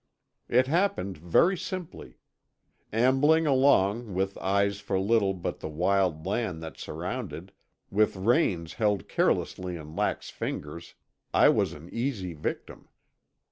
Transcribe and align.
It 0.49 0.65
happened 0.65 1.15
very 1.19 1.55
simply. 1.55 2.17
Ambling 2.91 3.45
along 3.45 4.15
with 4.15 4.35
eyes 4.39 4.79
for 4.79 4.99
little 4.99 5.35
but 5.35 5.59
the 5.59 5.69
wild 5.69 6.25
land 6.25 6.59
that 6.63 6.79
surrounded, 6.79 7.51
with 7.91 8.15
reins 8.15 8.73
held 8.73 9.07
carelessly 9.07 9.75
in 9.75 9.95
lax 9.95 10.31
fingers, 10.31 10.95
I 11.35 11.49
was 11.49 11.73
an 11.73 11.87
easy 11.93 12.33
victim. 12.33 12.89